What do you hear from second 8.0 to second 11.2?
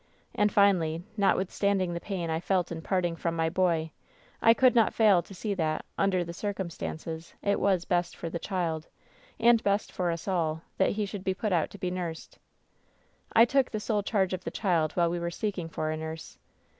for the child, and best for us all, that he